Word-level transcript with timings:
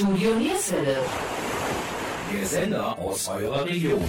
Studio 0.00 0.34
Nierswelle. 0.34 0.96
Der 2.32 2.46
Sender 2.46 2.98
aus 2.98 3.28
eurer 3.28 3.66
Region. 3.66 4.02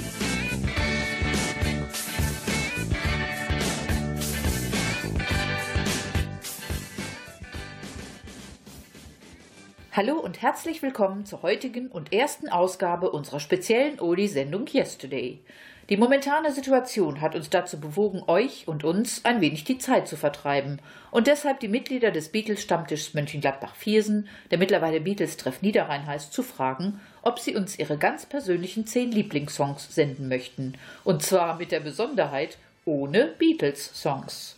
Hallo 9.91 10.13
und 10.17 10.41
herzlich 10.41 10.81
willkommen 10.81 11.25
zur 11.25 11.41
heutigen 11.41 11.87
und 11.87 12.13
ersten 12.13 12.47
Ausgabe 12.47 13.11
unserer 13.11 13.41
speziellen 13.41 13.99
Odi-Sendung 13.99 14.67
Yesterday. 14.71 15.41
Die 15.89 15.97
momentane 15.97 16.51
Situation 16.51 17.21
hat 17.21 17.35
uns 17.35 17.49
dazu 17.49 17.79
bewogen, 17.79 18.23
euch 18.27 18.67
und 18.67 18.83
uns 18.83 19.25
ein 19.25 19.41
wenig 19.41 19.63
die 19.63 19.77
Zeit 19.77 20.07
zu 20.07 20.15
vertreiben 20.15 20.79
und 21.09 21.27
deshalb 21.27 21.59
die 21.59 21.67
Mitglieder 21.67 22.11
des 22.11 22.29
Beatles-Stammtischs 22.29 23.13
Mönchengladbach-Viersen, 23.13 24.29
der 24.51 24.57
mittlerweile 24.57 25.01
Beatles-Treff 25.01 25.61
Niederrhein 25.61 26.05
heißt, 26.05 26.31
zu 26.31 26.43
fragen, 26.43 27.01
ob 27.23 27.39
sie 27.39 27.55
uns 27.55 27.77
ihre 27.77 27.97
ganz 27.97 28.25
persönlichen 28.25 28.85
zehn 28.85 29.11
Lieblingssongs 29.11 29.93
senden 29.93 30.29
möchten. 30.29 30.75
Und 31.03 31.23
zwar 31.23 31.57
mit 31.57 31.71
der 31.71 31.81
Besonderheit 31.81 32.57
ohne 32.85 33.25
Beatles-Songs. 33.37 34.57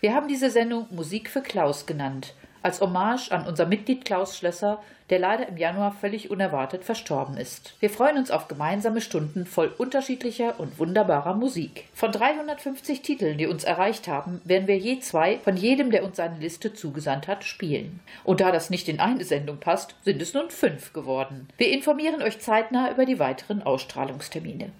Wir 0.00 0.14
haben 0.14 0.28
diese 0.28 0.50
Sendung 0.50 0.86
Musik 0.90 1.28
für 1.28 1.42
Klaus 1.42 1.84
genannt 1.84 2.34
als 2.62 2.80
Hommage 2.80 3.30
an 3.30 3.46
unser 3.46 3.66
Mitglied 3.66 4.04
Klaus 4.04 4.36
Schlösser, 4.36 4.80
der 5.10 5.18
leider 5.18 5.48
im 5.48 5.56
Januar 5.56 5.92
völlig 5.92 6.30
unerwartet 6.30 6.84
verstorben 6.84 7.36
ist. 7.36 7.74
Wir 7.80 7.90
freuen 7.90 8.16
uns 8.16 8.30
auf 8.30 8.48
gemeinsame 8.48 9.00
Stunden 9.00 9.44
voll 9.44 9.72
unterschiedlicher 9.76 10.58
und 10.58 10.78
wunderbarer 10.78 11.34
Musik. 11.34 11.84
Von 11.94 12.12
350 12.12 13.02
Titeln, 13.02 13.36
die 13.36 13.46
uns 13.46 13.64
erreicht 13.64 14.06
haben, 14.08 14.40
werden 14.44 14.68
wir 14.68 14.78
je 14.78 15.00
zwei 15.00 15.38
von 15.38 15.56
jedem, 15.56 15.90
der 15.90 16.04
uns 16.04 16.16
seine 16.16 16.38
Liste 16.38 16.72
zugesandt 16.72 17.26
hat, 17.26 17.44
spielen. 17.44 18.00
Und 18.24 18.40
da 18.40 18.52
das 18.52 18.70
nicht 18.70 18.88
in 18.88 19.00
eine 19.00 19.24
Sendung 19.24 19.58
passt, 19.58 19.96
sind 20.04 20.22
es 20.22 20.32
nun 20.32 20.50
fünf 20.50 20.92
geworden. 20.92 21.48
Wir 21.58 21.72
informieren 21.72 22.22
euch 22.22 22.38
zeitnah 22.38 22.90
über 22.90 23.04
die 23.04 23.18
weiteren 23.18 23.62
Ausstrahlungstermine. 23.62 24.70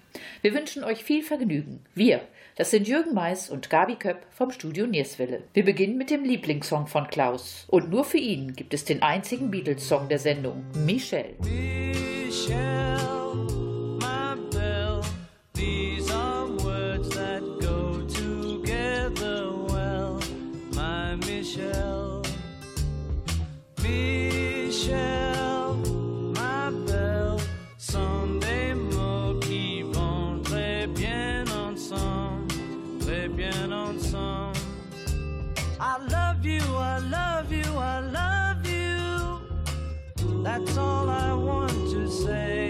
Wir 0.41 0.53
wünschen 0.53 0.83
euch 0.83 1.03
viel 1.03 1.23
Vergnügen. 1.23 1.83
Wir, 1.93 2.21
das 2.55 2.71
sind 2.71 2.87
Jürgen 2.87 3.13
Mais 3.13 3.49
und 3.49 3.69
Gabi 3.69 3.95
Köpp 3.95 4.25
vom 4.29 4.51
Studio 4.51 4.85
Nierswelle. 4.85 5.43
Wir 5.53 5.65
beginnen 5.65 5.97
mit 5.97 6.09
dem 6.09 6.23
Lieblingssong 6.23 6.87
von 6.87 7.07
Klaus. 7.07 7.65
Und 7.69 7.89
nur 7.89 8.03
für 8.03 8.17
ihn 8.17 8.53
gibt 8.53 8.73
es 8.73 8.85
den 8.85 9.01
einzigen 9.01 9.51
Beatles-Song 9.51 10.09
der 10.09 10.19
Sendung, 10.19 10.65
Michelle. 10.85 11.35
Michelle, 11.39 13.10
That's 40.53 40.77
all 40.77 41.09
I 41.09 41.33
want 41.33 41.71
to 41.91 42.09
say. 42.09 42.60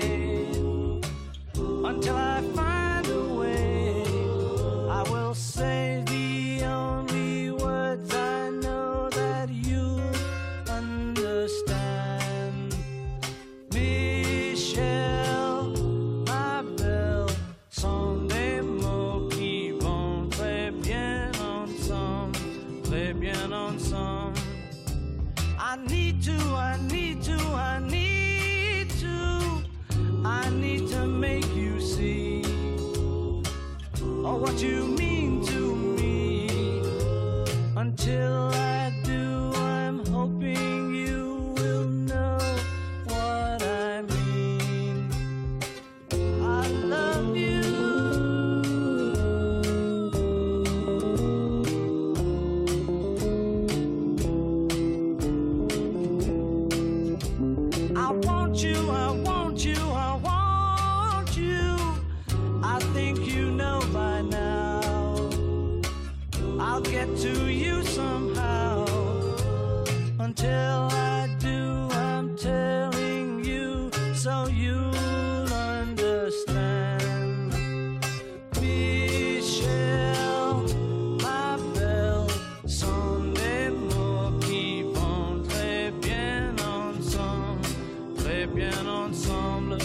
Très 88.48 88.88
ensemble. 88.88 89.78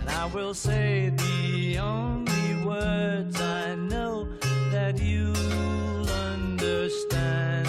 And 0.00 0.10
I 0.10 0.26
will 0.26 0.54
say 0.54 1.12
the 1.16 1.78
only 1.78 2.64
words 2.64 3.40
I 3.40 3.74
know 3.74 4.28
that 4.70 5.00
you'll 5.00 6.08
understand, 6.08 7.68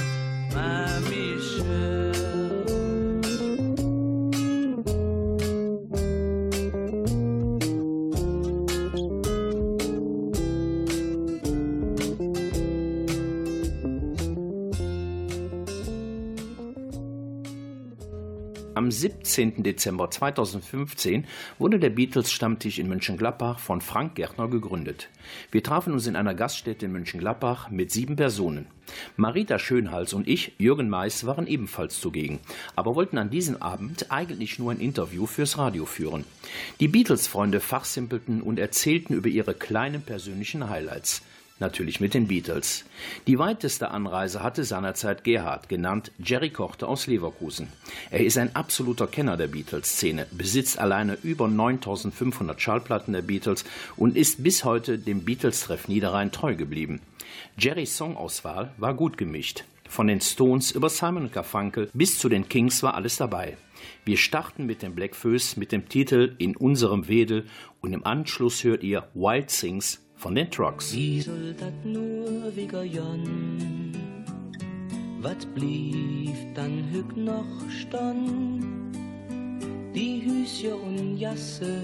my 0.53 0.99
Michelle. 1.09 2.03
Am 18.75 18.89
17. 19.33 19.63
Dezember 19.63 20.11
2015 20.11 21.25
wurde 21.57 21.79
der 21.79 21.89
Beatles-Stammtisch 21.89 22.77
in 22.77 22.87
Mönchengladbach 22.87 23.57
von 23.57 23.81
Frank 23.81 24.13
Gärtner 24.13 24.47
gegründet. 24.47 25.09
Wir 25.49 25.63
trafen 25.63 25.91
uns 25.91 26.05
in 26.05 26.15
einer 26.15 26.35
Gaststätte 26.35 26.85
in 26.85 26.91
Mönchengladbach 26.91 27.71
mit 27.71 27.91
sieben 27.91 28.15
Personen. 28.15 28.67
Marita 29.17 29.57
Schönhals 29.57 30.13
und 30.13 30.27
ich, 30.27 30.53
Jürgen 30.59 30.87
Mais, 30.87 31.25
waren 31.25 31.47
ebenfalls 31.47 31.99
zugegen, 31.99 32.41
aber 32.75 32.93
wollten 32.93 33.17
an 33.17 33.31
diesem 33.31 33.59
Abend 33.59 34.11
eigentlich 34.11 34.59
nur 34.59 34.71
ein 34.71 34.79
Interview 34.79 35.25
fürs 35.25 35.57
Radio 35.57 35.85
führen. 35.85 36.25
Die 36.79 36.87
Beatles-Freunde 36.87 37.59
fachsimpelten 37.59 38.41
und 38.41 38.59
erzählten 38.59 39.15
über 39.15 39.29
ihre 39.29 39.55
kleinen 39.55 40.03
persönlichen 40.03 40.69
Highlights. 40.69 41.23
Natürlich 41.63 42.01
mit 42.01 42.13
den 42.13 42.27
Beatles. 42.27 42.83
Die 43.25 43.39
weiteste 43.39 43.89
Anreise 43.89 44.43
hatte 44.43 44.65
seinerzeit 44.65 45.23
Gerhard, 45.23 45.69
genannt 45.69 46.11
Jerry 46.21 46.49
Kochte 46.49 46.89
aus 46.89 47.07
Leverkusen. 47.07 47.69
Er 48.11 48.25
ist 48.25 48.37
ein 48.37 48.53
absoluter 48.53 49.07
Kenner 49.07 49.37
der 49.37 49.47
Beatles-Szene, 49.47 50.27
besitzt 50.31 50.77
alleine 50.77 51.17
über 51.23 51.47
9500 51.47 52.61
Schallplatten 52.61 53.13
der 53.13 53.21
Beatles 53.21 53.63
und 53.95 54.17
ist 54.17 54.43
bis 54.43 54.65
heute 54.65 54.99
dem 54.99 55.23
Beatles-Treff 55.23 55.87
Niederrhein 55.87 56.33
treu 56.33 56.53
geblieben. 56.53 56.99
Jerrys 57.57 57.95
Songauswahl 57.95 58.73
war 58.77 58.93
gut 58.93 59.17
gemischt. 59.17 59.63
Von 59.87 60.07
den 60.07 60.19
Stones 60.19 60.71
über 60.71 60.89
Simon 60.89 61.31
Garfunkel 61.31 61.89
bis 61.93 62.19
zu 62.19 62.27
den 62.27 62.49
Kings 62.49 62.83
war 62.83 62.95
alles 62.95 63.15
dabei. 63.15 63.55
Wir 64.03 64.17
starten 64.17 64.65
mit 64.65 64.81
den 64.81 64.95
Blackfoes 64.95 65.55
mit 65.55 65.71
dem 65.71 65.87
Titel 65.87 66.35
In 66.39 66.57
unserem 66.57 67.07
Wedel 67.07 67.45
und 67.79 67.93
im 67.93 68.05
Anschluss 68.05 68.65
hört 68.65 68.83
ihr 68.83 69.07
Wild 69.13 69.47
Things 69.47 70.02
von 70.23 70.35
den 70.35 70.49
Trucks. 70.49 70.91
Diesel 70.91 71.53
dat 71.59 71.73
nur 71.83 72.55
wieger 72.55 72.83
Jon, 72.83 73.91
wat 75.21 75.53
blieb 75.53 76.37
dann 76.55 76.85
hüg 76.93 77.17
noch 77.17 77.53
stonn? 77.69 78.63
Die 79.93 80.23
Hüscher 80.25 80.81
und 80.81 81.17
Jasse, 81.17 81.81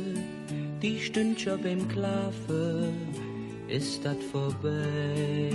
die 0.81 0.97
Stündcher 1.01 1.57
beim 1.57 1.85
Klafe, 1.89 2.93
ist 3.67 4.05
dat 4.05 4.23
vorbei. 4.31 5.49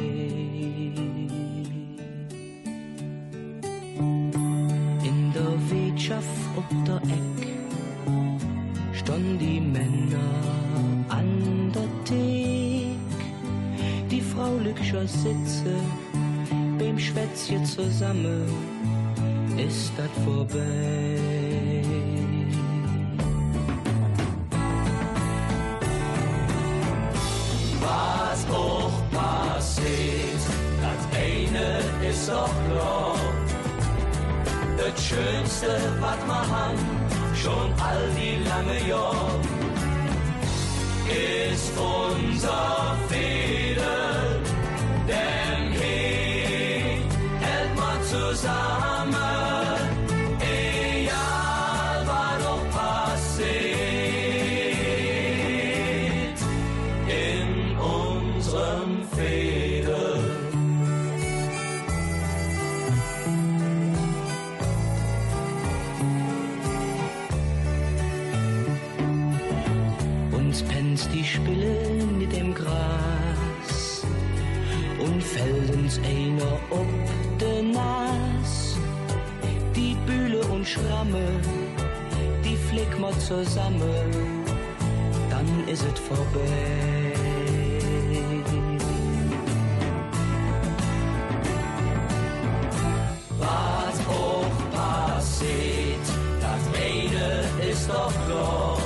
In 5.10 5.32
der 5.34 5.54
Wirtschaft 5.70 6.42
ob 6.54 6.68
der 6.84 7.00
Eck, 7.18 7.48
stonn 8.92 9.38
die 9.38 9.60
Männer 9.60 10.28
an 11.08 11.72
der 11.74 11.88
Tee. 12.04 12.33
Frau 14.34 14.56
Lückscher 14.56 15.06
sitze, 15.06 15.76
beim 16.76 16.98
Schwätzchen 16.98 17.64
zusammen, 17.64 18.48
ist 19.56 19.92
das 19.96 20.10
vorbei. 20.24 21.80
Was 27.80 28.46
auch 28.50 28.90
passiert, 29.12 30.42
das 30.82 31.02
eine 31.16 32.10
ist 32.10 32.28
doch 32.28 32.50
klar. 32.68 33.16
Das 34.76 35.04
Schönste, 35.04 35.78
was 36.00 36.26
man 36.26 36.50
hat, 36.50 36.78
schon 37.36 37.72
all 37.80 38.10
die 38.16 38.42
lange 38.48 38.88
Jahre, 38.88 39.40
ist 41.06 41.72
unser 41.78 42.96
Fehler. 43.08 43.53
zusammen, 83.34 84.44
dann 85.30 85.68
ist 85.68 85.84
es 85.84 86.00
vorbei. 86.00 87.12
Was 93.38 93.96
auch 94.08 94.54
passiert, 94.78 96.06
das 96.40 96.62
eine 96.80 97.70
ist 97.70 97.88
doch 97.88 98.12
klar. 98.26 98.78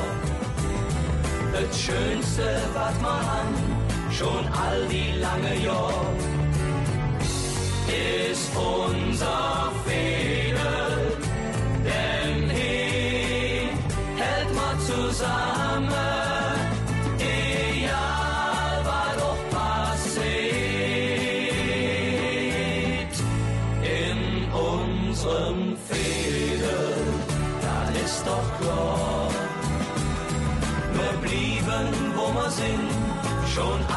Das 1.53 1.81
Schönste, 1.81 2.61
was 2.75 2.95
man 3.01 3.21
an, 3.41 3.49
schon 4.11 4.45
all 4.65 4.87
die 4.89 5.19
lange 5.21 5.55
Jahre, 5.63 6.07
ist 8.31 8.51
unser 8.57 9.73
Fehler. 9.85 10.48
schon 33.59 33.88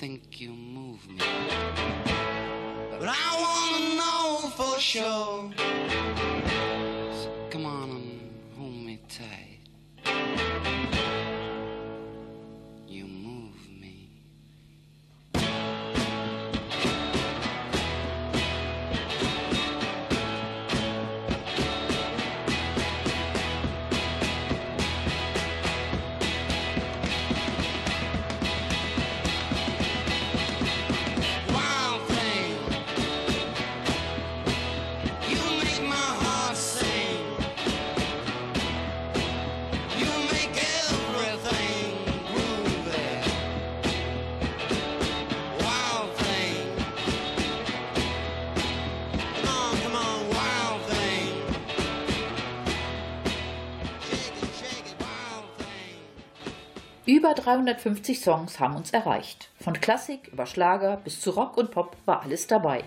think 0.00 0.40
you 0.40 0.48
move 0.48 1.06
me. 1.10 1.18
But 2.98 3.06
I 3.06 3.30
wanna 3.42 3.96
know 3.96 4.48
for 4.56 4.80
sure. 4.80 5.59
Über 57.20 57.34
350 57.34 58.18
Songs 58.18 58.60
haben 58.60 58.76
uns 58.76 58.92
erreicht. 58.92 59.50
Von 59.60 59.78
Klassik 59.78 60.28
über 60.28 60.46
Schlager 60.46 60.96
bis 60.96 61.20
zu 61.20 61.32
Rock 61.32 61.58
und 61.58 61.70
Pop 61.70 61.94
war 62.06 62.22
alles 62.22 62.46
dabei. 62.46 62.82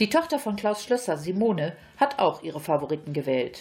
Die 0.00 0.08
Tochter 0.08 0.38
von 0.38 0.56
Klaus 0.56 0.82
Schlösser, 0.82 1.18
Simone, 1.18 1.76
hat 1.98 2.18
auch 2.18 2.42
ihre 2.42 2.60
Favoriten 2.60 3.12
gewählt. 3.12 3.60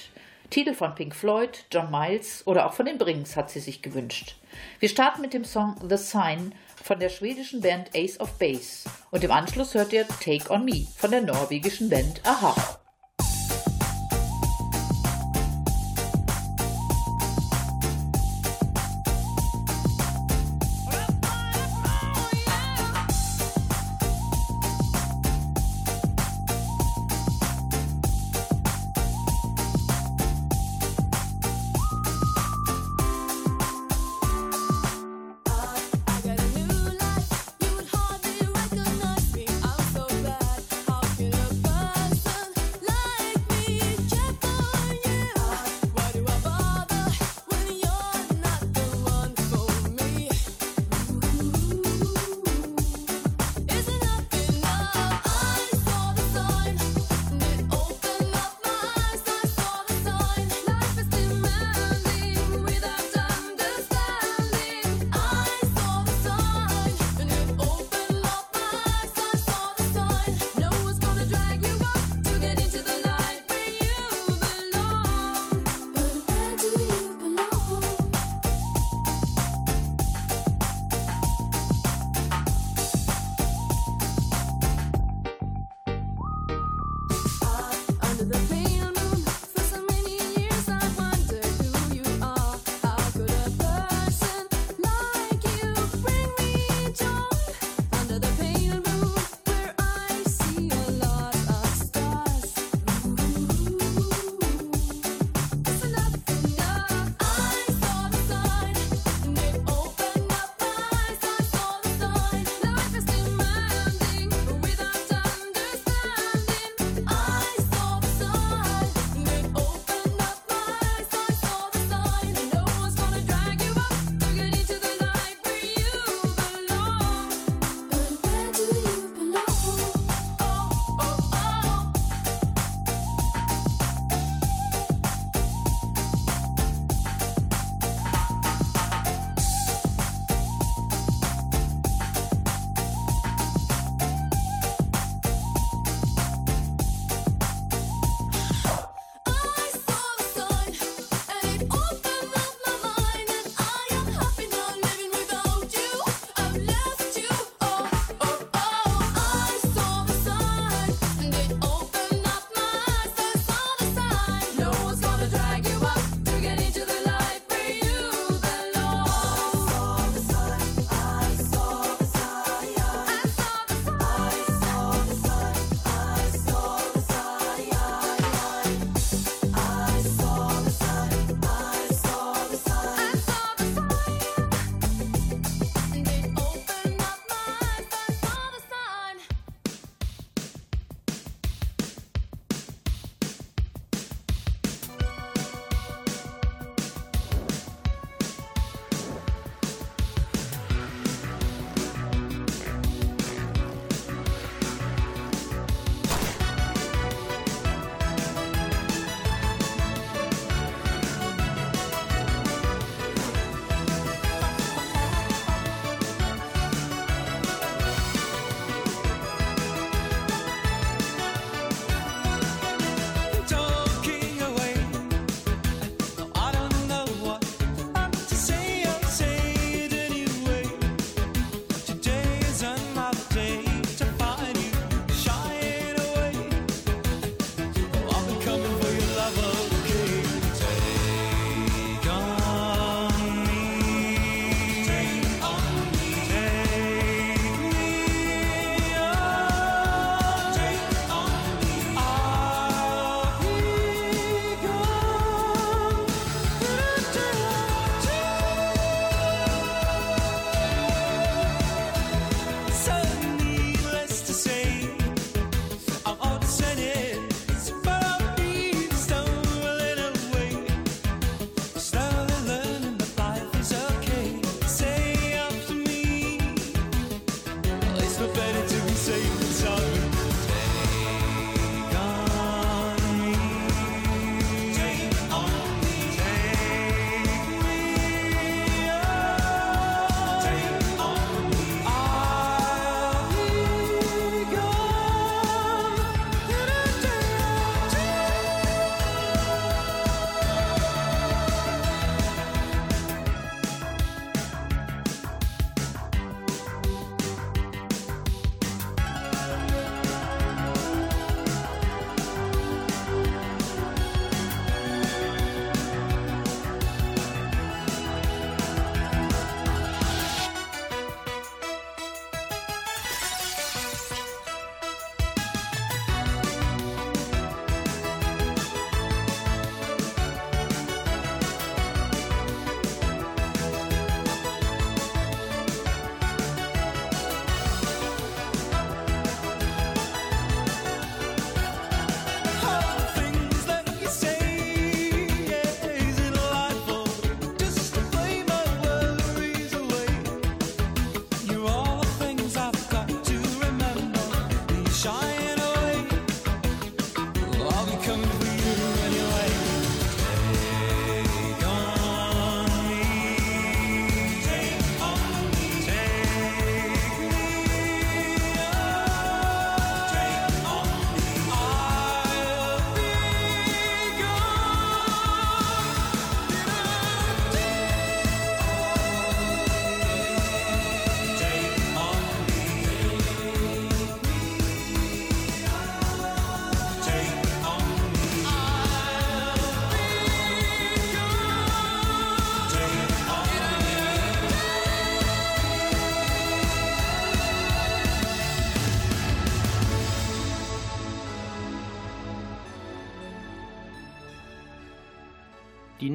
Titel 0.50 0.76
von 0.76 0.96
Pink 0.96 1.14
Floyd, 1.14 1.66
John 1.74 1.92
Miles 1.92 2.48
oder 2.48 2.68
auch 2.68 2.74
von 2.74 2.86
den 2.86 3.00
Brings 3.00 3.36
hat 3.36 3.50
sie 3.50 3.60
sich 3.60 3.82
gewünscht. 3.82 4.38
Wir 4.80 4.88
starten 4.88 5.20
mit 5.20 5.34
dem 5.34 5.44
Song 5.44 5.76
The 5.86 5.98
Sign 5.98 6.56
von 6.82 6.98
der 7.02 7.10
schwedischen 7.10 7.60
Band 7.60 7.90
Ace 7.94 8.18
of 8.22 8.40
Base 8.40 8.90
und 9.12 9.26
im 9.26 9.32
Anschluss 9.32 9.74
hört 9.74 9.92
ihr 9.92 10.08
Take 10.08 10.50
on 10.50 10.64
Me 10.64 10.88
von 10.96 11.12
der 11.12 11.22
norwegischen 11.22 11.90
Band 11.90 12.22
Aha. 12.24 12.81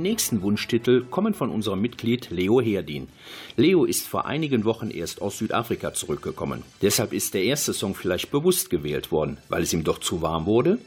Nächsten 0.07 0.41
Wunschtitel 0.43 1.05
kommen 1.11 1.35
von 1.35 1.51
unserem 1.51 1.81
Mitglied 1.81 2.31
Leo 2.31 2.61
Herdin. 2.61 3.09
Leo 3.57 3.85
ist 3.85 4.07
vor 4.07 4.25
einigen 4.25 4.65
Wochen 4.65 4.91
erst 4.91 5.21
aus 5.21 5.39
Südafrika 5.39 5.95
zurückgekommen. 5.95 6.63
Deshalb 6.81 7.13
ist 7.13 7.35
der 7.35 7.43
erste 7.43 7.73
Song 7.75 7.97
vielleicht 7.97 8.31
bewusst 8.31 8.71
gewählt 8.71 9.11
worden, 9.11 9.39
weil 9.49 9.65
es 9.65 9.73
ihm 9.73 9.83
doch 9.83 9.99
zu 9.99 10.23
warm 10.23 10.47
wurde. 10.47 10.79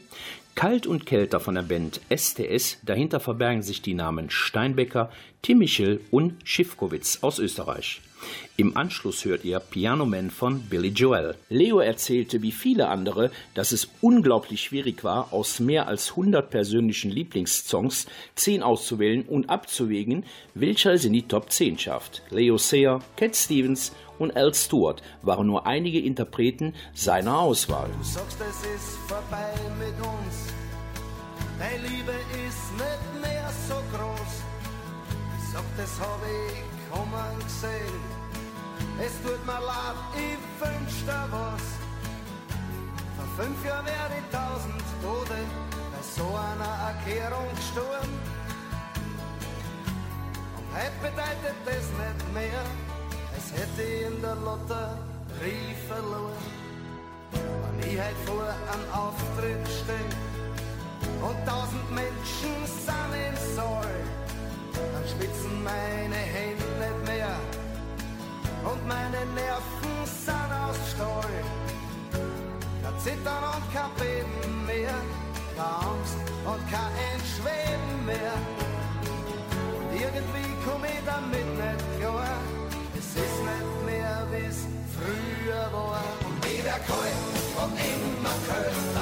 Kalt 0.54 0.86
und 0.86 1.04
kälter 1.04 1.38
von 1.38 1.54
der 1.54 1.62
Band 1.62 2.00
STS, 2.08 2.78
dahinter 2.82 3.20
verbergen 3.20 3.62
sich 3.62 3.82
die 3.82 3.92
Namen 3.92 4.30
Steinbecker, 4.30 5.10
Timichel 5.42 6.00
und 6.10 6.36
Schiffkowitz 6.44 7.18
aus 7.20 7.38
Österreich. 7.38 8.00
Im 8.56 8.76
Anschluss 8.76 9.24
hört 9.24 9.44
ihr 9.44 9.58
Piano 9.58 10.04
Man 10.04 10.30
von 10.30 10.60
Billy 10.62 10.88
Joel. 10.88 11.34
Leo 11.48 11.78
erzählte 11.78 12.42
wie 12.42 12.52
viele 12.52 12.88
andere, 12.88 13.30
dass 13.54 13.72
es 13.72 13.88
unglaublich 14.00 14.62
schwierig 14.62 15.02
war, 15.02 15.32
aus 15.32 15.60
mehr 15.60 15.88
als 15.88 16.10
100 16.10 16.50
persönlichen 16.50 17.10
Lieblingssongs 17.10 18.06
10 18.34 18.62
auszuwählen 18.62 19.22
und 19.22 19.48
abzuwägen, 19.48 20.24
welcher 20.54 20.92
es 20.92 21.04
in 21.04 21.12
die 21.12 21.26
Top 21.26 21.50
10 21.50 21.78
schafft. 21.78 22.22
Leo 22.30 22.58
Sayer, 22.58 23.00
Cat 23.16 23.34
Stevens 23.34 23.92
und 24.18 24.36
Al 24.36 24.52
Stewart 24.54 25.02
waren 25.22 25.46
nur 25.46 25.66
einige 25.66 26.00
Interpreten 26.00 26.74
seiner 26.92 27.38
Auswahl. 27.38 27.88
Du 27.96 28.04
sagst, 28.04 28.38
es 28.40 28.56
ist 28.74 28.98
vorbei 29.08 29.52
mit 29.78 29.98
uns. 30.06 30.52
Deine 31.58 31.82
Liebe 31.88 32.12
ist 32.46 32.72
nicht 32.72 33.22
mehr 33.22 33.50
so 33.68 33.74
groß. 33.96 34.42
Ich 35.38 35.52
sag, 35.52 35.64
das 35.76 36.00
hab 36.00 36.20
ich 36.22 36.79
kommen 36.90 37.38
gesehen. 37.44 38.00
Es 38.98 39.12
tut 39.22 39.44
mir 39.46 39.60
leid, 39.60 39.98
ich 40.14 40.40
wünsch 40.60 41.04
dir 41.06 41.24
was. 41.30 41.64
Vor 43.16 43.44
fünf 43.44 43.64
Jahren 43.64 43.86
wäre 43.86 44.14
ich 44.18 44.28
tausend 44.30 44.84
Tode 45.02 45.38
bei 45.92 46.02
so 46.02 46.26
einer 46.48 46.74
Erklärung 46.90 47.48
gestorben. 47.54 48.14
Und 50.56 50.68
heute 50.76 50.98
bedeutet 51.00 51.56
das 51.64 51.86
nicht 52.02 52.34
mehr, 52.34 52.64
als 53.34 53.46
hätte 53.52 53.82
ich 53.82 54.06
in 54.06 54.20
der 54.20 54.36
Lotterie 54.36 55.74
verloren. 55.88 56.44
Wenn 57.32 57.88
ich 57.88 57.98
heut 57.98 58.20
vor 58.26 58.44
einem 58.44 58.88
Auftritt 58.92 59.66
steh 59.68 60.08
und 61.24 61.46
tausend 61.46 61.90
Menschen 61.90 62.56
sind 62.66 63.14
im 63.14 63.56
Saal, 63.56 64.19
dann 64.92 65.06
schwitzen 65.12 65.64
meine 65.64 66.16
Hände 66.16 66.64
nicht 66.82 67.00
mehr 67.06 67.36
und 68.64 68.86
meine 68.86 69.24
Nerven 69.34 69.96
sind 70.04 70.50
aus 70.52 70.76
Stahl. 70.92 71.34
Kein 72.82 72.98
Zittern 72.98 73.44
und 73.56 73.64
kein 73.72 73.92
Beben 73.98 74.66
mehr, 74.66 74.98
keine 75.56 75.68
Angst 75.88 76.16
und 76.44 76.62
kein 76.70 76.92
Entschweben 77.12 78.06
mehr. 78.06 78.36
Und 79.76 80.00
irgendwie 80.00 80.48
komm 80.64 80.84
ich 80.84 81.00
damit 81.06 81.48
nicht 81.62 81.84
klar, 81.98 82.38
es 82.98 83.08
ist 83.24 83.38
nicht 83.50 83.72
mehr 83.86 84.26
wie's 84.30 84.66
früher 84.96 85.72
war. 85.72 86.02
Und 86.26 86.44
ich 86.44 86.64
wär 86.64 86.80
kalt 86.88 87.20
und 87.62 87.74
immer 87.78 88.36
kälter, 88.46 88.99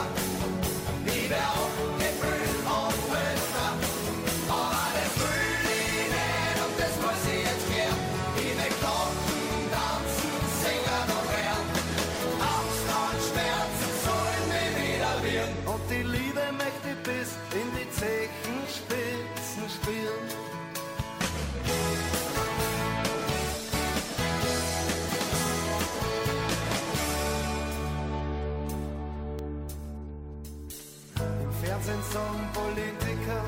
Fernsehen 31.88 32.12
sagen 32.12 32.48
Politiker, 32.53 33.42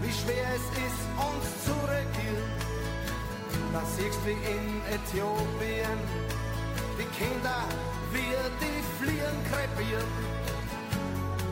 wie 0.00 0.12
schwer 0.12 0.48
es 0.56 0.66
ist, 0.86 1.02
uns 1.28 1.46
zu 1.64 1.74
regieren. 1.86 2.50
Da 3.72 3.82
siehst 3.96 4.18
wie 4.26 4.32
in 4.32 4.82
Äthiopien, 4.90 5.98
die 6.98 7.08
Kinder, 7.18 7.62
wie 8.12 8.34
die 8.62 8.82
Fliehen 8.98 9.38
krepieren. 9.50 10.10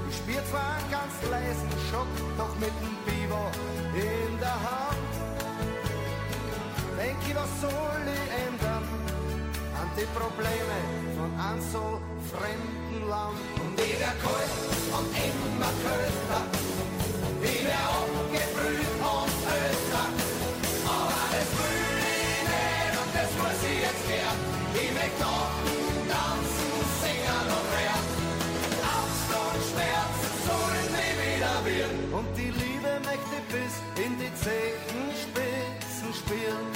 Ich 0.08 0.16
spür 0.16 0.42
zwar 0.50 0.74
einen 0.76 0.90
ganz 0.90 1.14
leisen 1.30 1.70
Schock, 1.90 2.10
doch 2.36 2.54
mit 2.56 2.74
dem 2.82 2.96
Biber 3.06 3.50
in 3.94 4.38
der 4.38 4.58
Hand. 4.68 5.12
Denk 6.98 7.18
ich, 7.28 7.36
was 7.36 7.60
soll 7.60 8.02
ich 8.18 8.59
die 9.96 10.06
Probleme 10.14 10.78
von 11.16 11.30
einem 11.38 11.62
so 11.72 12.00
fremden 12.30 13.08
Land? 13.08 13.38
Und 13.62 13.74
ich 13.80 13.98
wär 13.98 14.14
kalt 14.22 14.52
und 14.96 15.08
immer 15.10 15.72
kälter, 15.82 16.42
ich 17.42 17.64
wär 17.64 17.84
abgebrüht 17.98 18.94
und 19.00 19.38
älter. 19.50 20.06
Aber 20.86 21.22
das 21.34 21.50
will 21.58 21.96
ich 22.00 22.40
nicht 22.50 22.94
und 23.00 23.10
das 23.18 23.30
muss 23.40 23.60
ich 23.70 23.80
jetzt 23.86 24.04
gern. 24.06 24.38
Ich 24.74 24.90
will 24.94 25.12
kloppen, 25.18 25.78
tanzen, 26.10 26.72
singen 27.02 27.46
und 27.56 27.68
werden. 27.74 28.10
Angst 28.94 29.30
und 29.42 29.58
Schmerzen 29.70 30.32
sollen 30.46 30.88
nie 30.94 31.14
wieder 31.18 31.56
werden. 31.66 32.00
Und 32.14 32.28
die 32.36 32.52
Liebe 32.62 32.92
möchte 33.02 33.38
bis 33.50 33.74
in 34.04 34.12
die 34.18 34.32
Zehenspitzen 34.38 36.10
spielen. 36.14 36.69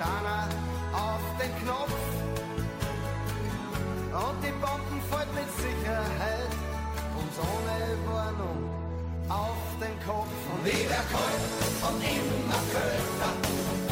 Einer 0.00 0.48
auf 0.92 1.20
den 1.40 1.52
Knopf. 1.62 1.92
Und 4.12 4.42
die 4.42 4.52
Bomben 4.52 5.00
fällt 5.10 5.32
mit 5.34 5.50
Sicherheit 5.56 6.52
uns 7.16 7.34
ohne 7.38 7.76
Warnung 8.06 8.70
auf 9.28 9.62
den 9.80 9.96
Kopf. 10.06 10.28
Und 10.52 10.64
kalt 10.64 11.42
und 11.82 12.02
immer 12.02 12.62
kälter. 12.72 13.87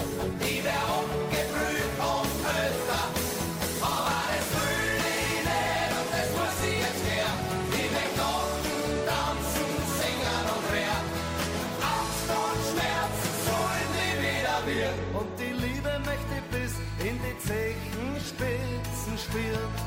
wheel 19.37 19.86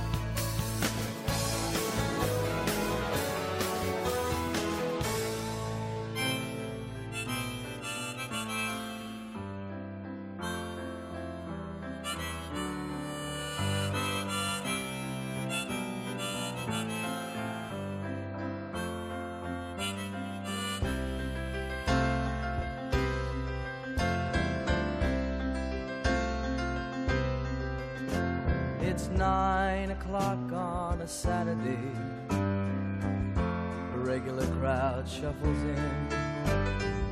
shuffles 35.20 35.62
in. 35.64 36.08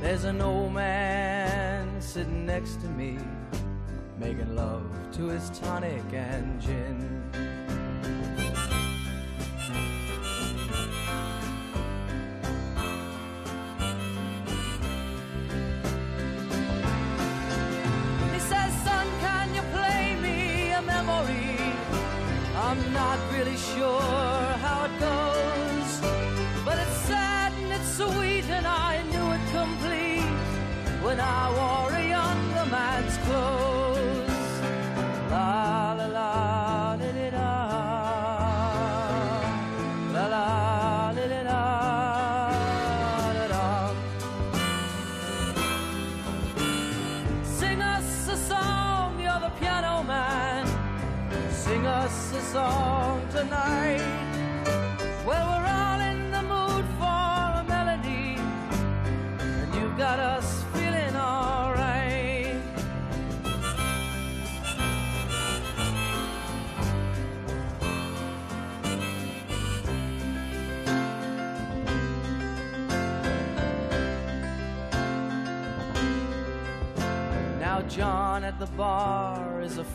There's 0.00 0.24
an 0.24 0.40
old 0.40 0.72
man 0.72 2.00
sitting 2.00 2.46
next 2.46 2.80
to 2.80 2.86
me, 2.86 3.18
making 4.18 4.56
love 4.56 4.82
to 5.12 5.26
his 5.26 5.50
tonic 5.50 6.04
and 6.12 6.60
gin. 6.60 7.77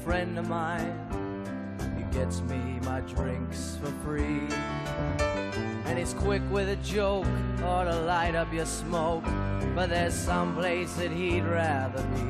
Friend 0.04 0.38
of 0.38 0.50
mine. 0.50 0.94
He 1.96 2.04
gets 2.18 2.42
me 2.42 2.78
my 2.84 3.00
drinks 3.02 3.78
for 3.82 3.92
free. 4.04 4.48
And 5.86 5.98
he's 5.98 6.14
quick 6.14 6.42
with 6.52 6.68
a 6.68 6.76
joke 6.78 7.26
or 7.66 7.86
to 7.86 7.96
light 8.02 8.36
up 8.36 8.52
your 8.52 8.66
smoke. 8.66 9.24
But 9.74 9.90
there's 9.90 10.14
some 10.14 10.56
place 10.56 10.94
that 10.96 11.10
he'd 11.10 11.46
rather 11.46 12.04
be. 12.16 12.22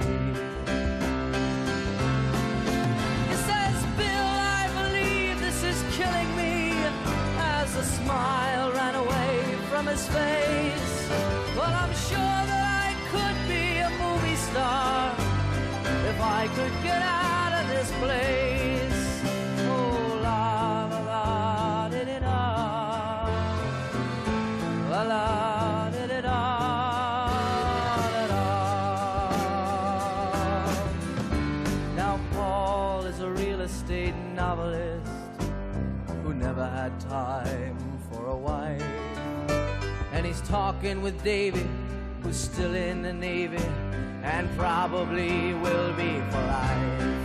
He 3.29 3.35
says, 3.49 3.75
Bill, 3.97 4.27
I 4.55 4.69
believe 4.77 5.39
this 5.39 5.63
is 5.63 5.83
killing 5.97 6.29
me. 6.37 6.73
As 7.39 7.75
a 7.75 7.83
smile 7.83 8.71
ran 8.71 8.95
away 8.95 9.55
from 9.71 9.87
his 9.87 10.05
face. 10.07 11.09
Well, 11.57 11.73
I'm 11.73 11.93
sure 12.09 12.39
that 12.49 12.65
I 12.85 12.93
could 13.09 13.37
be 13.49 13.79
a 13.79 13.89
movie 14.03 14.35
star 14.35 15.11
if 16.09 16.21
I 16.21 16.47
could 16.55 16.83
get 16.83 17.01
out 17.01 17.32
talking 40.83 41.01
with 41.01 41.23
Davy, 41.23 41.65
who's 42.21 42.35
still 42.35 42.75
in 42.75 43.01
the 43.01 43.11
Navy 43.13 43.63
and 44.21 44.49
probably 44.57 45.53
will 45.55 45.93
be 45.93 46.19
for 46.29 46.41
life. 46.41 47.22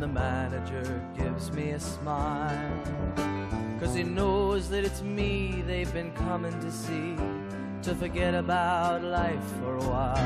And 0.00 0.14
the 0.14 0.20
manager 0.20 1.02
gives 1.16 1.50
me 1.50 1.70
a 1.70 1.80
smile. 1.80 2.82
Cause 3.80 3.94
he 3.94 4.04
knows 4.04 4.68
that 4.68 4.84
it's 4.84 5.02
me 5.02 5.64
they've 5.66 5.92
been 5.92 6.12
coming 6.12 6.52
to 6.60 6.70
see 6.70 7.16
to 7.82 7.96
forget 7.96 8.32
about 8.32 9.02
life 9.02 9.42
for 9.60 9.76
a 9.76 9.82
while. 9.82 10.16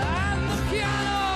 And 0.00 0.50
the 0.50 0.70
piano, 0.70 1.31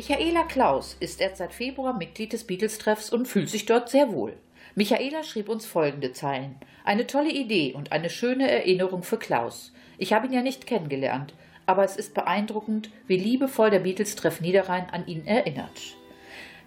Michaela 0.00 0.44
Klaus 0.44 0.96
ist 0.98 1.20
erst 1.20 1.36
seit 1.36 1.52
Februar 1.52 1.92
Mitglied 1.92 2.32
des 2.32 2.44
Beatles-Treffs 2.44 3.10
und 3.10 3.28
fühlt 3.28 3.50
sich 3.50 3.66
dort 3.66 3.90
sehr 3.90 4.10
wohl. 4.10 4.34
Michaela 4.74 5.22
schrieb 5.22 5.50
uns 5.50 5.66
folgende 5.66 6.14
Zeilen. 6.14 6.56
Eine 6.84 7.06
tolle 7.06 7.28
Idee 7.28 7.74
und 7.74 7.92
eine 7.92 8.08
schöne 8.08 8.50
Erinnerung 8.50 9.02
für 9.02 9.18
Klaus. 9.18 9.74
Ich 9.98 10.14
habe 10.14 10.26
ihn 10.26 10.32
ja 10.32 10.40
nicht 10.40 10.66
kennengelernt, 10.66 11.34
aber 11.66 11.84
es 11.84 11.98
ist 11.98 12.14
beeindruckend, 12.14 12.88
wie 13.08 13.18
liebevoll 13.18 13.68
der 13.68 13.80
Beatles-Treff 13.80 14.40
Niederrhein 14.40 14.88
an 14.88 15.06
ihn 15.06 15.26
erinnert. 15.26 15.78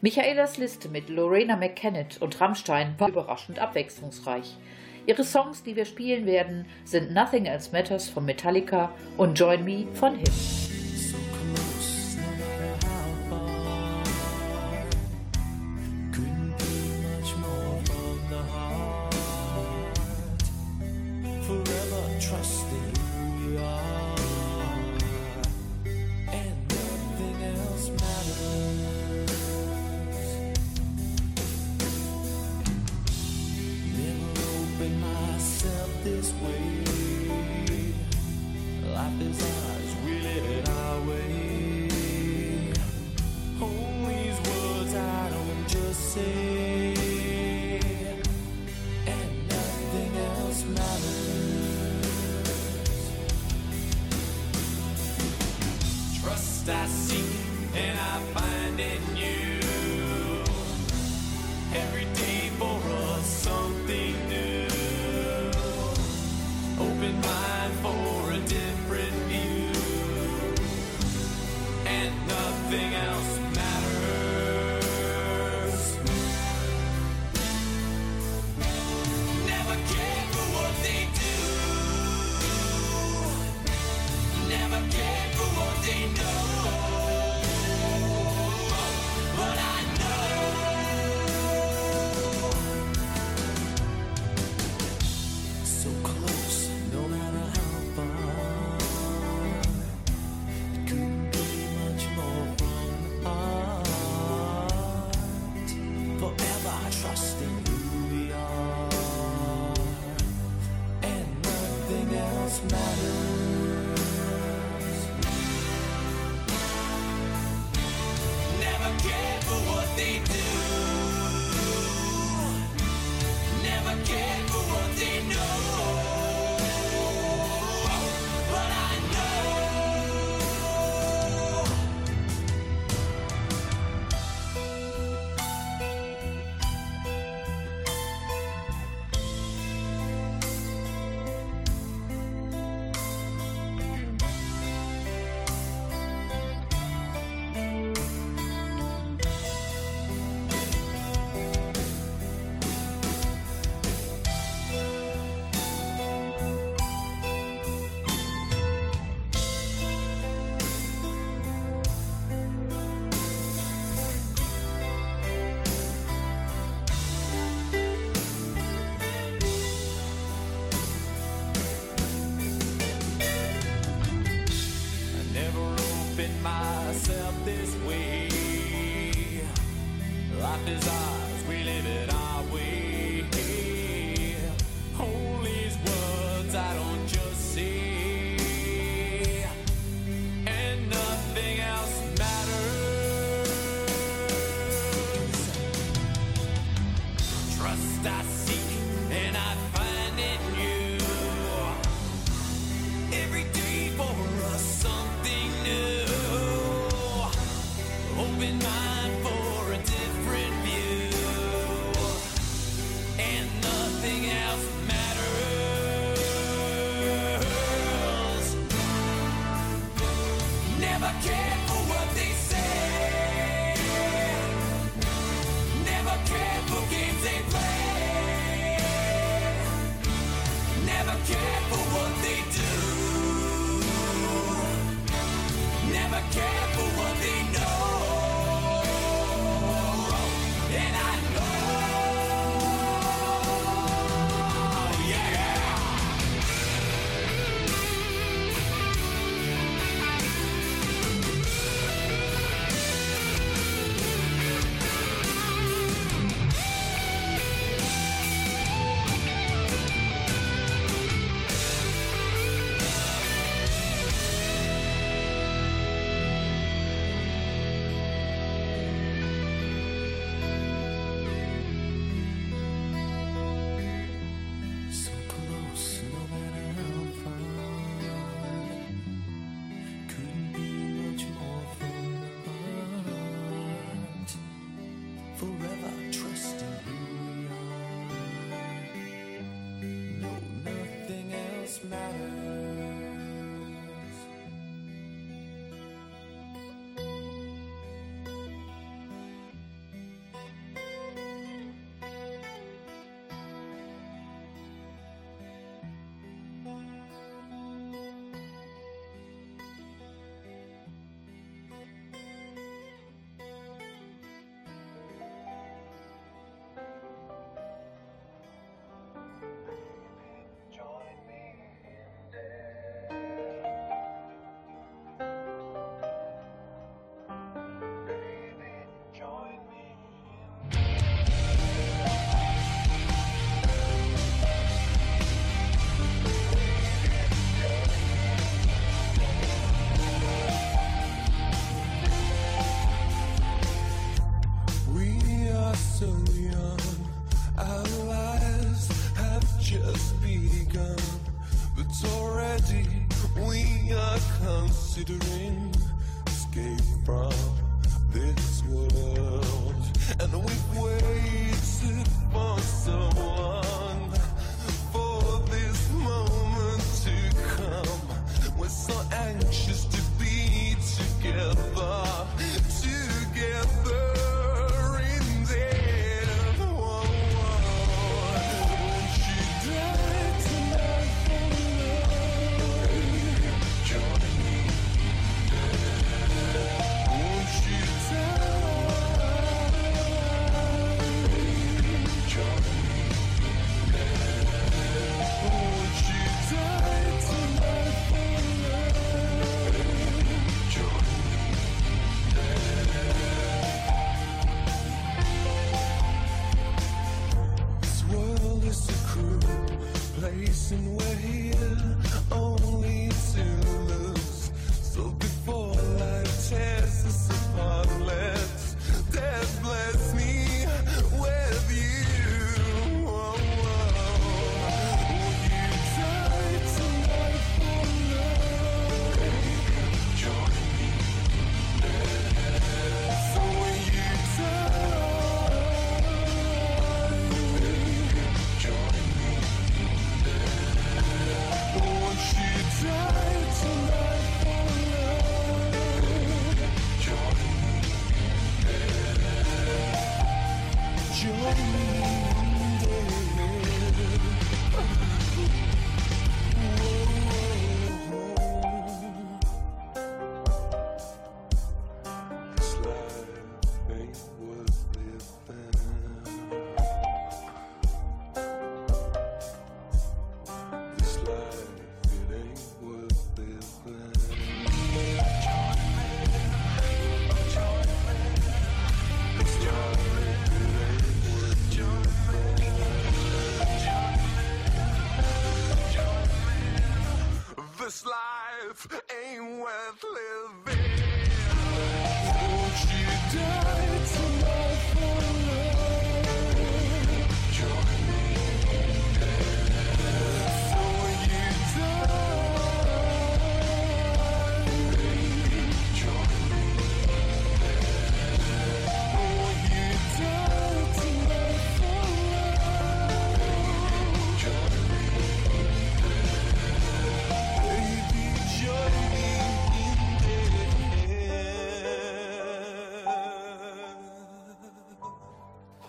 Michaelas 0.01 0.59
Liste 0.59 0.87
mit 0.89 1.09
Lorena 1.09 1.55
McKennitt 1.55 2.21
und 2.21 2.39
Rammstein 2.39 2.93
war 2.99 3.09
überraschend 3.09 3.57
abwechslungsreich. 3.57 4.57
Ihre 5.07 5.23
Songs, 5.23 5.63
die 5.63 5.75
wir 5.75 5.85
spielen 5.85 6.27
werden, 6.27 6.67
sind 6.85 7.11
Nothing 7.11 7.47
Else 7.47 7.71
Matters 7.71 8.09
von 8.09 8.25
Metallica 8.25 8.91
und 9.17 9.39
Join 9.39 9.65
Me 9.65 9.87
von 9.95 10.17
Him. 10.17 10.62
trusting 22.19 22.93
you 23.41 23.59
are. 23.59 24.02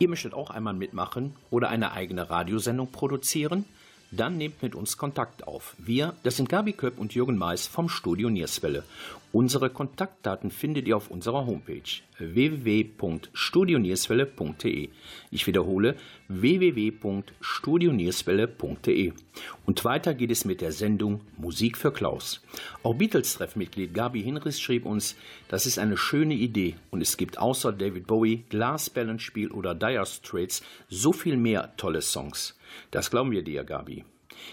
Ihr 0.05 0.11
möchtet 0.11 0.35
auch 0.35 0.51
einmal 0.51 0.75
mitmachen 0.75 1.35
oder 1.49 1.71
eine 1.71 1.93
eigene 1.93 2.29
Radiosendung 2.29 2.93
produzieren? 2.93 3.65
Dann 4.11 4.37
nehmt 4.37 4.63
mit 4.63 4.75
uns 4.75 4.97
Kontakt 4.97 5.47
auf. 5.47 5.75
Wir, 5.79 6.15
das 6.23 6.37
sind 6.37 6.49
Gabi 6.49 6.73
Köpp 6.73 6.99
und 6.99 7.15
Jürgen 7.15 7.37
Mais 7.37 7.67
vom 7.67 7.89
Studio 7.89 8.31
Nierswelle. 8.31 8.85
Unsere 9.33 9.69
Kontaktdaten 9.69 10.53
findet 10.53 10.87
ihr 10.87 10.97
auf 10.97 11.11
unserer 11.11 11.45
Homepage 11.45 11.83
www.studionierswelle.de. 12.19 14.91
Ich 15.33 15.49
wiederhole 15.49 15.97
www.studionierswelle.de. 16.29 19.13
Und 19.67 19.85
weiter 19.85 20.15
geht 20.15 20.31
es 20.31 20.45
mit 20.45 20.61
der 20.61 20.71
Sendung 20.71 21.23
Musik 21.37 21.77
für 21.77 21.91
Klaus. 21.91 22.41
Auch 22.85 22.95
Beatles-Treffmitglied 22.95 23.93
Gabi 23.93 24.23
Hinrichs 24.23 24.61
schrieb 24.61 24.87
uns, 24.87 25.17
das 25.49 25.67
ist 25.67 25.81
eine 25.81 25.97
schöne 25.97 26.35
Idee 26.35 26.77
und 26.93 27.01
es 27.01 27.17
gibt 27.17 27.39
außer 27.39 27.73
David 27.73 28.07
Bowie, 28.07 28.45
Glasballenspiel 28.51 29.51
oder 29.51 29.75
Dire 29.75 30.07
Straits 30.07 30.63
so 30.89 31.13
viel 31.13 31.37
mehr 31.37 31.77
tolle 31.77 32.03
Songs. 32.03 32.55
Das 32.91 33.11
glauben 33.11 33.31
wir 33.31 33.43
dir, 33.43 33.65
Gabi. 33.65 34.05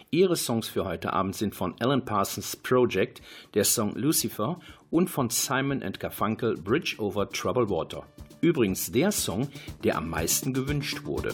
Ihre 0.09 0.36
Songs 0.36 0.67
für 0.67 0.86
heute 0.86 1.13
Abend 1.13 1.36
sind 1.36 1.55
von 1.55 1.76
Alan 1.80 2.05
Parsons 2.05 2.55
Project, 2.55 3.22
der 3.53 3.63
Song 3.63 3.95
Lucifer 3.95 4.59
und 4.89 5.09
von 5.09 5.30
Simon 5.30 5.84
and 5.84 5.99
Garfunkel 5.99 6.55
Bridge 6.55 6.95
over 6.97 7.30
Troubled 7.30 7.69
Water. 7.69 8.05
Übrigens 8.41 8.91
der 8.91 9.11
Song, 9.11 9.49
der 9.84 9.97
am 9.97 10.09
meisten 10.09 10.53
gewünscht 10.53 11.03
wurde. 11.03 11.34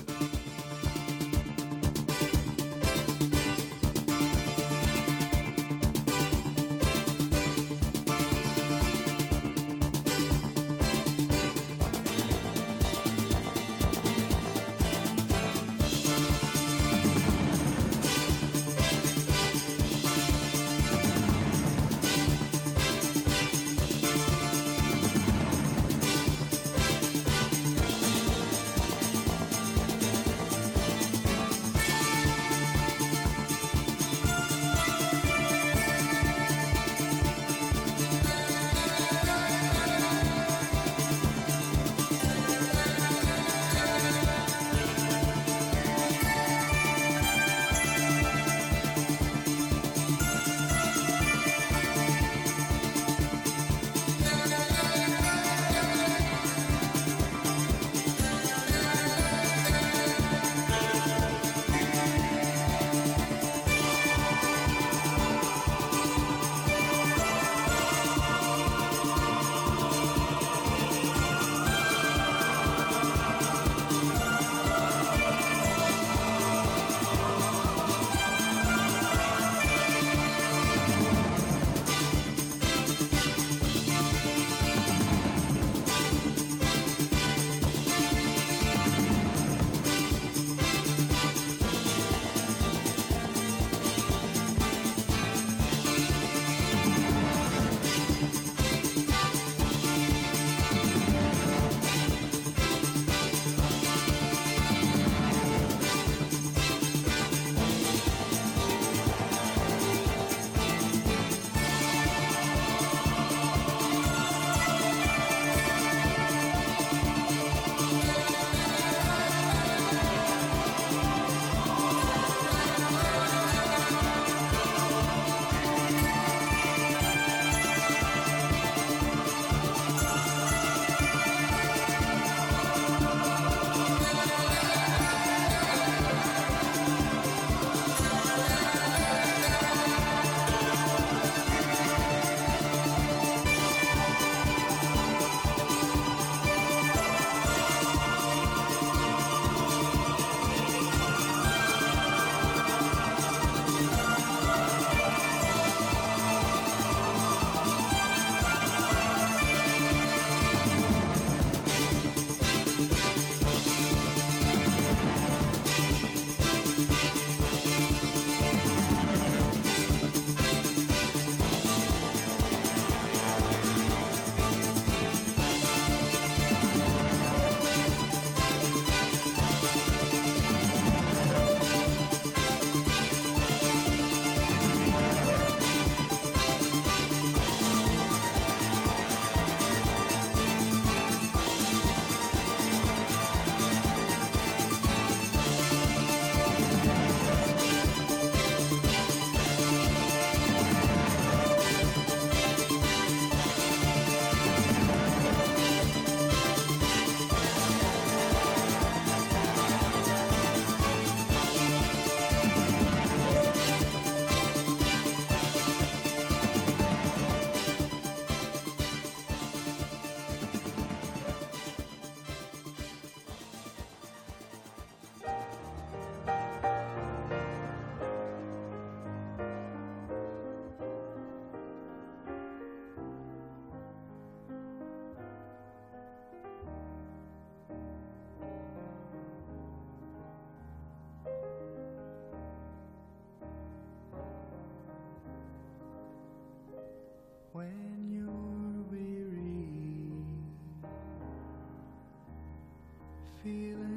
feeling. 253.47 253.96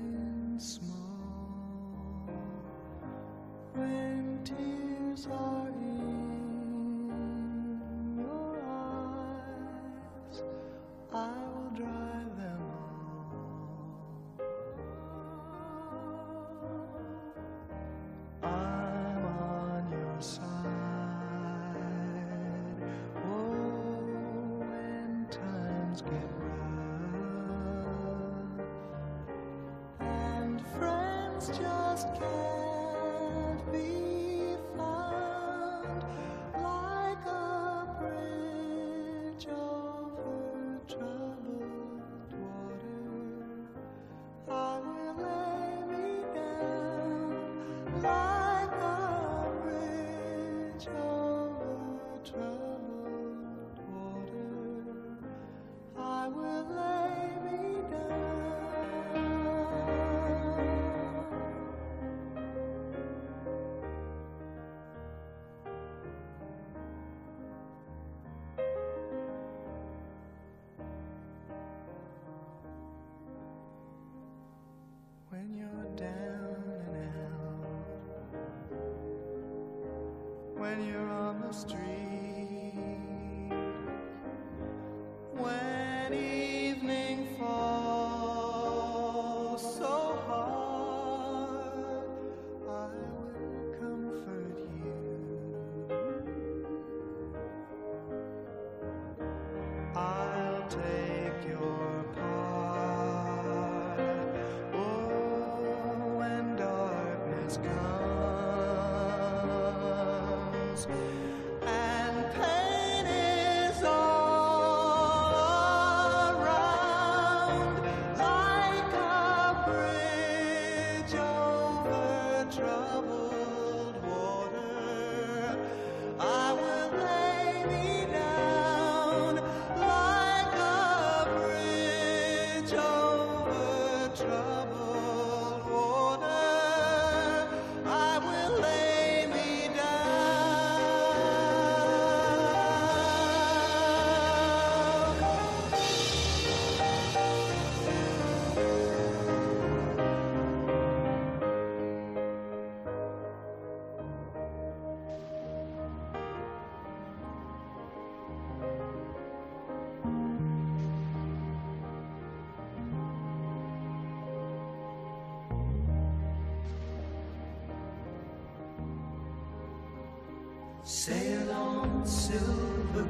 podcast. 32.04 32.59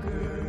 Girl. 0.03 0.40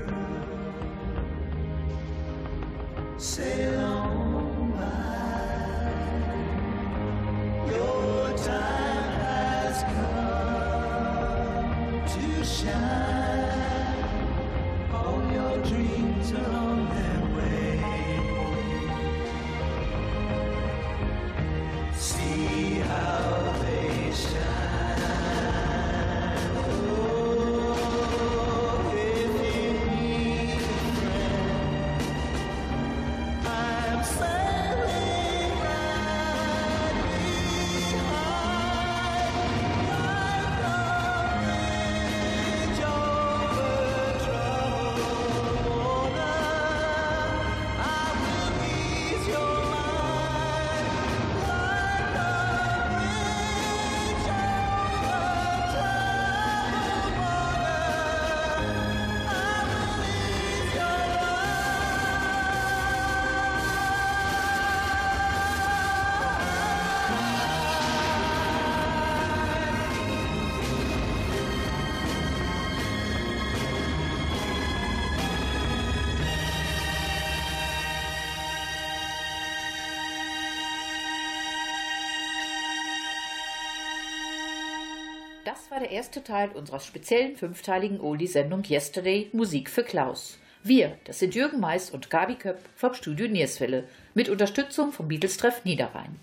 Das 85.52 85.70
war 85.70 85.82
der 85.82 85.92
erste 85.92 86.24
Teil 86.24 86.50
unserer 86.52 86.80
speziellen 86.80 87.36
fünfteiligen 87.36 88.00
Oldie-Sendung 88.00 88.64
Yesterday 88.64 89.28
Musik 89.34 89.70
für 89.70 89.84
Klaus. 89.84 90.38
Wir, 90.64 90.98
das 91.04 91.20
sind 91.20 91.36
Jürgen 91.36 91.60
Mais 91.60 91.90
und 91.90 92.10
Gabi 92.10 92.36
Köpp 92.36 92.60
vom 92.78 92.94
Studio 92.94 93.28
Nierswelle 93.28 93.84
mit 94.14 94.30
Unterstützung 94.30 94.94
vom 94.94 95.10
Beatles-Treff 95.10 95.66
Niederrhein. 95.66 96.18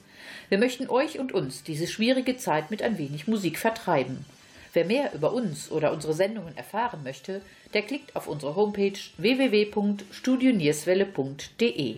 Wir 0.49 0.57
möchten 0.57 0.89
euch 0.89 1.19
und 1.19 1.33
uns 1.33 1.63
diese 1.63 1.87
schwierige 1.87 2.39
Zeit 2.39 2.71
mit 2.71 2.81
ein 2.81 2.97
wenig 2.97 3.29
Musik 3.29 3.59
vertreiben. 3.59 4.25
Wer 4.73 4.87
mehr 4.87 5.13
über 5.13 5.35
uns 5.35 5.71
oder 5.71 5.93
unsere 5.93 6.15
Sendungen 6.15 6.57
erfahren 6.57 7.03
möchte, 7.03 7.43
der 7.75 7.83
klickt 7.83 8.17
auf 8.17 8.29
unsere 8.29 8.57
Homepage 8.57 8.99
www.studionierswelle.de. 9.19 11.97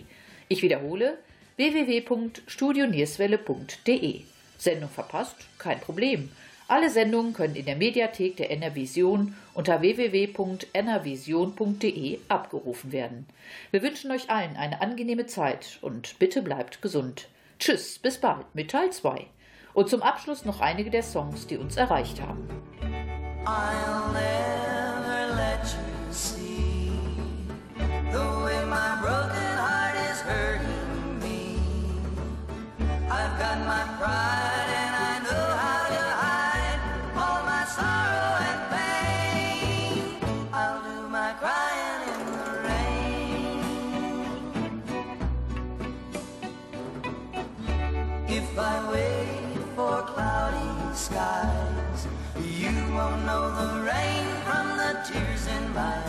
Ich 0.49 0.61
wiederhole 0.61 1.17
www.studionierswelle.de. 1.55 4.21
Sendung 4.57 4.89
verpasst? 4.89 5.37
Kein 5.57 5.79
Problem. 5.79 6.29
Alle 6.71 6.89
Sendungen 6.89 7.33
können 7.33 7.57
in 7.57 7.65
der 7.65 7.75
Mediathek 7.75 8.37
der 8.37 8.49
NRVision 8.49 9.35
unter 9.53 9.81
www.nrvision.de 9.81 12.19
abgerufen 12.29 12.93
werden. 12.93 13.27
Wir 13.71 13.81
wünschen 13.81 14.09
euch 14.09 14.29
allen 14.29 14.55
eine 14.55 14.79
angenehme 14.79 15.25
Zeit 15.25 15.79
und 15.81 16.17
bitte 16.17 16.41
bleibt 16.41 16.81
gesund. 16.81 17.27
Tschüss, 17.59 17.99
bis 17.99 18.19
bald 18.19 18.55
mit 18.55 18.71
Teil 18.71 18.89
2. 18.89 19.27
Und 19.73 19.89
zum 19.89 20.01
Abschluss 20.01 20.45
noch 20.45 20.61
einige 20.61 20.91
der 20.91 21.03
Songs, 21.03 21.45
die 21.45 21.57
uns 21.57 21.75
erreicht 21.75 22.21
haben. 22.21 22.47
bye. 55.73 56.00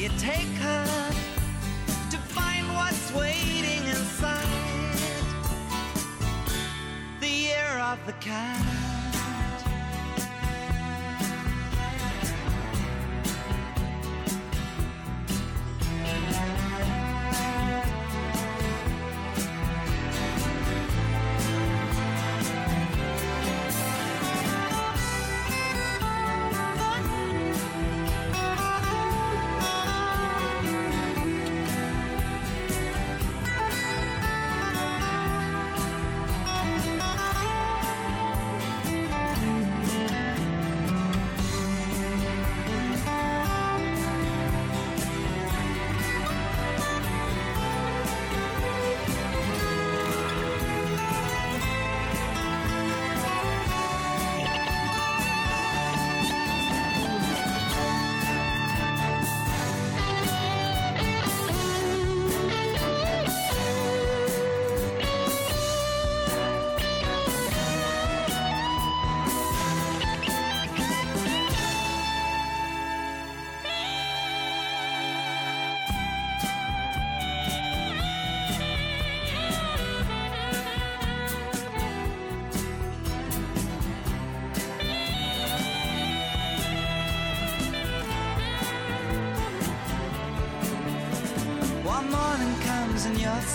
you 0.00 0.08
take? 0.18 0.59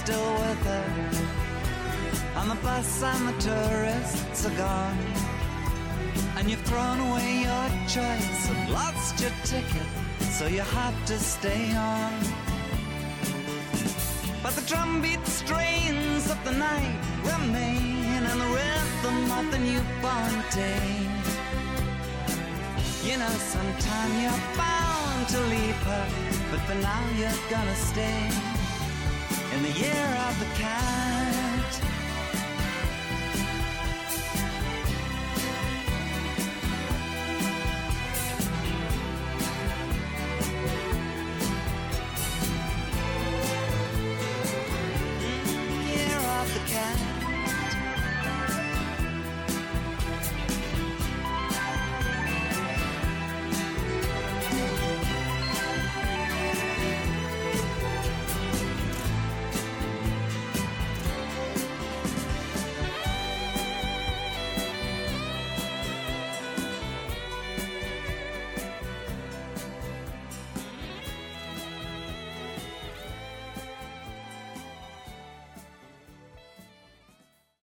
Still 0.06 0.34
with 0.34 0.64
her. 0.68 0.88
On 2.36 2.48
the 2.48 2.56
bus 2.62 3.02
and 3.02 3.28
the 3.28 3.36
tourists 3.42 4.46
are 4.46 4.56
gone. 4.56 5.00
And 6.38 6.48
you've 6.48 6.62
thrown 6.62 7.00
away 7.00 7.30
your 7.50 7.68
choice 7.88 8.42
and 8.52 8.72
lost 8.72 9.20
your 9.20 9.32
ticket, 9.44 9.90
so 10.38 10.46
you 10.46 10.62
have 10.62 10.98
to 11.08 11.18
stay 11.18 11.74
on. 11.76 12.14
But 14.44 14.54
the 14.54 14.66
drumbeat 14.70 15.26
strains 15.26 16.30
of 16.30 16.40
the 16.46 16.52
night 16.52 17.00
remain 17.32 18.22
and 18.32 18.40
the 18.46 18.52
rhythm 18.60 19.20
of 19.40 19.46
the 19.54 19.60
newborn 19.70 20.36
day. 20.54 20.88
You 23.08 23.18
know, 23.18 23.36
sometime 23.56 24.12
you're 24.22 24.44
bound 24.56 25.28
to 25.30 25.40
leave 25.54 25.82
her, 25.90 26.06
but 26.52 26.60
for 26.68 26.76
now 26.76 27.04
you're 27.18 27.42
gonna 27.50 27.76
stay 27.76 28.55
the 29.66 29.80
year 29.80 30.18
of 30.28 30.40
the 30.40 30.46
cat. 30.54 31.25